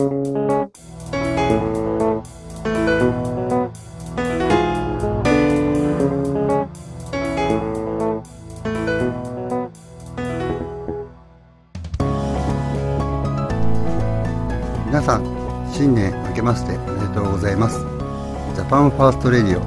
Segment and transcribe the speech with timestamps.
[0.00, 0.08] 皆
[15.02, 17.80] さん新年明けましておめでとうございます。
[18.54, 19.60] ジャパンファーストレディオ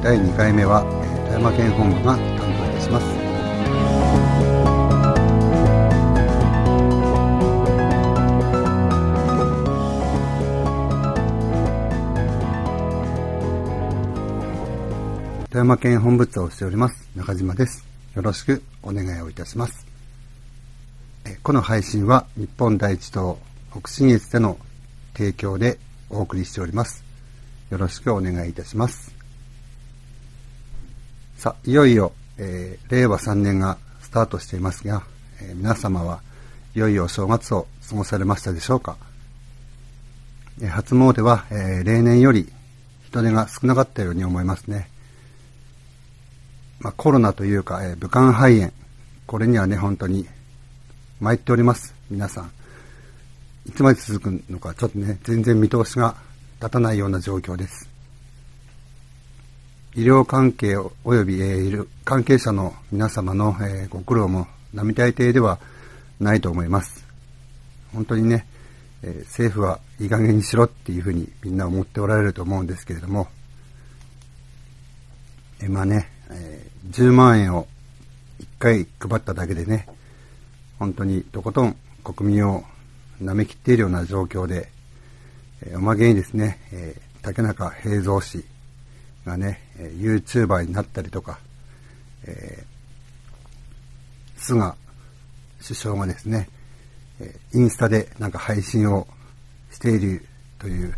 [0.00, 0.84] 第2回目は
[1.24, 2.35] 富山県本部が
[15.56, 19.86] 富山県本部長をしております中島ですよろしくお願いをいたします
[21.24, 23.38] えこの配信は日本第一党
[23.70, 24.58] 北信越での
[25.14, 25.78] 提供で
[26.10, 27.02] お送りしております。
[27.70, 29.14] よろしくお願いいたします。
[31.38, 35.04] さあ、いよいよ、えー、令和3年がスタートしていますが、
[35.40, 36.20] えー、皆様は
[36.74, 38.98] いよいよお正月を過ごされましたでしょうか、
[40.60, 42.52] えー、初詣は、え例年より
[43.06, 44.90] 人手が少なかったように思いますね。
[46.80, 48.72] まあ、コロナというか、え武漢肺炎、
[49.26, 50.26] これにはね、本当に
[51.20, 51.94] 参っております。
[52.10, 52.50] 皆さん。
[53.66, 56.14] いつまで続くのかちょっとね、全然見通しが
[56.60, 57.88] 立たないような状況です。
[59.96, 65.58] 医療関係及び、えー、関係者の皆様の、えー、ご苦労も並大抵では
[66.20, 67.04] ないと思います。
[67.92, 68.46] 本当にね、
[69.02, 73.28] えー、政府はいい加減にしろっていうふうにみんな思っておられると思うんですけれども、
[75.62, 77.66] えまあね、え10万円を
[78.40, 79.88] 1回配っただけでね、
[80.78, 82.64] 本当にとことん国民を
[83.22, 84.68] 舐めきっているような状況で、
[85.62, 88.44] えー、おまけにですね、えー、竹中平蔵氏
[89.24, 91.38] がね、えー、YouTuber になったりとか、
[92.24, 94.72] えー、菅
[95.62, 96.48] 首相がですね、
[97.20, 99.06] えー、インスタでなんか配信を
[99.70, 100.26] している
[100.58, 100.94] という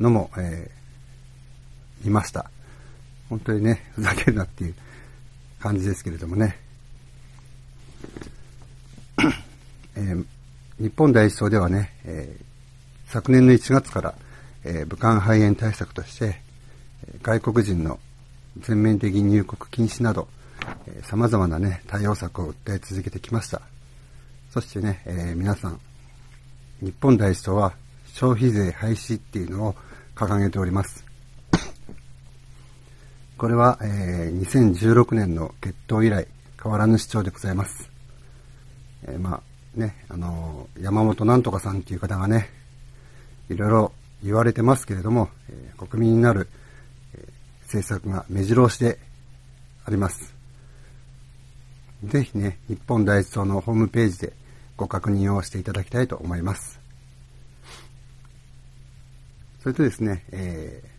[0.00, 2.50] のも、えー、いました。
[3.28, 4.74] 本当にね、ふざけるなっていう
[5.60, 6.58] 感じですけれどもね。
[9.96, 10.26] えー
[10.80, 14.14] 日本第一党ではね、えー、昨年の1月から、
[14.64, 16.40] えー、武漢肺炎対策として、
[17.22, 18.00] 外国人の
[18.58, 20.26] 全面的入国禁止など、
[20.88, 23.62] えー、様々なね、対応策を訴え続けてきました。
[24.50, 25.78] そしてね、えー、皆さん、
[26.80, 27.74] 日本第一党は
[28.06, 29.76] 消費税廃止っていうのを
[30.16, 31.04] 掲げております。
[33.36, 36.26] これは、えー、2016年の決闘以来
[36.62, 37.90] 変わらぬ主張でございます。
[39.06, 42.48] えー、まあね、あの、山本なんとかさんっていう方がね、
[43.50, 43.92] いろいろ
[44.22, 46.48] 言われてますけれども、えー、国民になる、
[47.14, 48.98] えー、政策が目白押しで
[49.84, 50.34] あります。
[52.04, 54.32] ぜひね、日本第一党のホームページで
[54.76, 56.80] ご確認をしていただきたいと思います。
[59.62, 60.93] それとですね、えー、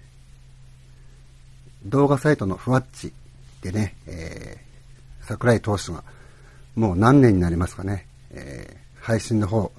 [1.86, 3.14] 動画サイトのふわっち
[3.62, 6.04] でね、えー、桜井投手が
[6.76, 9.72] もう何年になりますかね、えー、配信の方、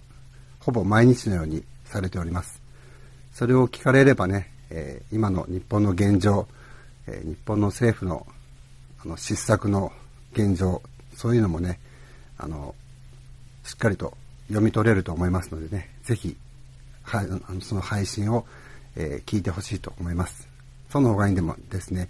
[0.61, 2.63] ほぼ毎日のようにされております。
[3.33, 6.47] それを聞かれればね、えー、今の日本の現状、
[7.07, 8.27] えー、日本の政府の
[9.05, 9.93] あの失策の
[10.33, 10.83] 現状、
[11.15, 11.79] そういうのもね、
[12.39, 12.75] あの、
[13.65, 14.17] しっかりと
[14.49, 16.37] 読み取れると思いますのでね、ぜひ、
[17.03, 18.47] はあのその配信を、
[18.97, 20.56] えー、聞いてほしいと思います。
[20.91, 22.09] その他にでもですね、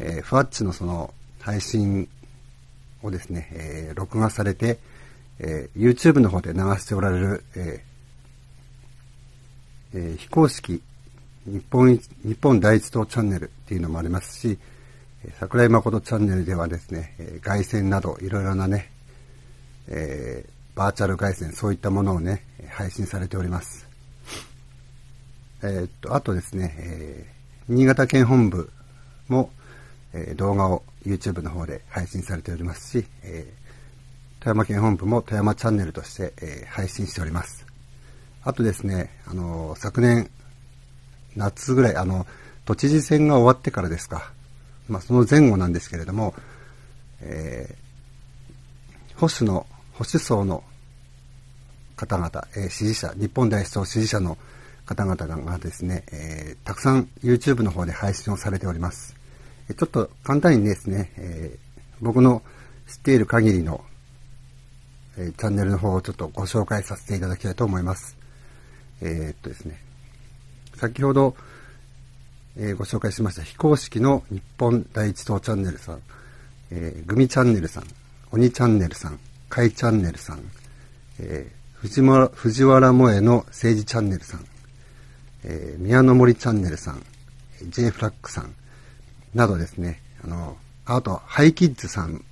[0.00, 2.08] えー、ふわっちのその配信
[3.02, 4.78] をですね、えー、録画されて、
[5.38, 10.82] えー、YouTube の方で流しておられる、えーえー、非公式
[11.46, 14.58] 日本日本第一党チャンネルっていうのもありますし、
[15.38, 18.90] 桜井誠チャンネルではですね、えー、外線などいろいろなね、
[19.88, 23.88] えー、バーチャル外線、そういったものをね、配信されております。
[25.62, 27.39] えー、っと、あとですね、えー、
[27.70, 28.70] 新潟県本部
[29.28, 29.50] も、
[30.12, 33.60] えー、動画を YouTube の方で配信されておりますし、えー
[34.40, 37.66] 富山県本部も富山チャンネルとして、えー、配信しております。
[38.42, 40.30] あとですね、あのー、昨年、
[41.36, 42.26] 夏ぐらい、あの、
[42.64, 44.32] 都知事選が終わってからですか。
[44.88, 46.34] まあ、その前後なんですけれども、
[47.20, 50.64] えー、保守の、保守層の
[51.96, 54.38] 方々、えー、支持者、日本大党支持者の
[54.86, 59.16] 方々がですね、えー、たくさん YouTube の方で配信をされております。
[59.68, 62.42] ちょっと簡単にですね、えー、僕の
[62.88, 63.84] 知っている限りの
[65.16, 68.16] えチャンネルの方をちょっとご紹介させていただきたいと思います。
[69.02, 69.80] えー、っとですね、
[70.76, 71.34] 先ほど、
[72.56, 76.02] えー、ご紹介しました非公式の日本第一党チャンネルさん、
[76.70, 77.84] えー、グミチャンネルさん、
[78.32, 79.18] 鬼チャンネルさん、
[79.48, 80.40] カイチャンネルさん、
[81.18, 84.46] えー、藤原藤原萌の政治チャンネルさん、
[85.44, 87.02] えー、宮の森チャンネルさん、
[87.68, 88.54] J フラッグさん、
[89.34, 92.24] などですね、あの、あと、ハイキッズさん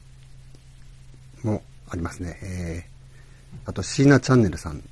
[1.42, 2.38] もありますね。
[2.42, 4.82] えー、あと、シーナチャンネルさん、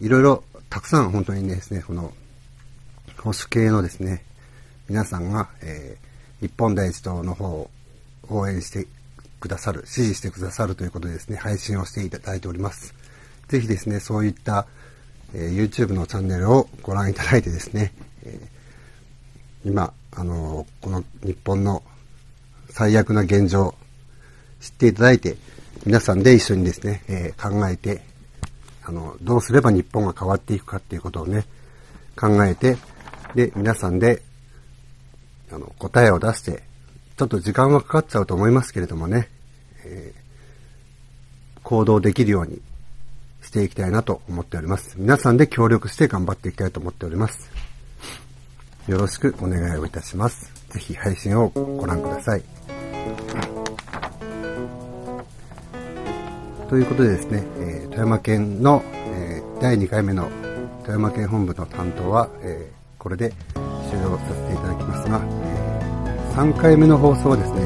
[0.00, 2.12] いろいろたくさん本当にですね、この、
[3.18, 4.24] 保守系のですね、
[4.88, 7.70] 皆さんが、えー、日本第一党の方を
[8.28, 8.86] 応援して
[9.40, 12.94] くださる、支持してくださるということでですね、配信をしていただいております。
[13.48, 14.66] ぜひですね、そういった、
[15.34, 17.92] え、YouTube のチャンネルをご覧いただいてですね、
[18.24, 18.38] え、
[19.64, 21.82] 今、あのこの日本の
[22.68, 23.74] 最悪な現状、
[24.60, 25.36] 知っていただいて、
[25.84, 28.02] 皆さんで一緒にですね、え、考えて、
[28.84, 31.44] あの、どうすれば日本が変わっていくかっていうことをね、
[32.16, 32.76] 考えて、
[33.34, 34.22] で、皆さんで、
[35.50, 36.62] あの、答えを出して、
[37.16, 39.28] ちょっと時間はかかっちゃうと思いますけれどもね、
[39.84, 42.60] えー、行動できるように
[43.52, 44.94] していきたいなと思っております。
[44.96, 47.50] 皆さんで協力して頑張っていきたいと思っております。
[48.88, 50.50] よろしくお願いをいたします。
[50.70, 52.42] ぜひ配信をご覧ください。
[56.70, 60.30] ということでですね、えー、富山県の、えー、第2回目の
[60.84, 63.34] 富山県本部の担当は、えー、これで
[63.90, 67.60] 終了させていただきますが、え3回目の放送はですね、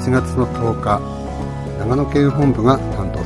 [0.00, 0.98] 1月の10日、
[1.78, 3.17] 長野県本部が担当。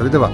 [0.00, 0.30] それでは、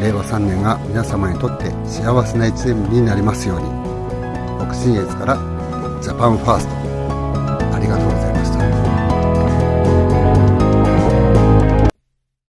[0.00, 3.66] 令和3年が皆様にとって幸せな1年になりますように、
[4.64, 5.34] 北信越から
[6.00, 8.15] ジャパンファースト、ありがとう。